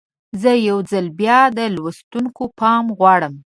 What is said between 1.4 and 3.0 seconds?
د لوستونکو پام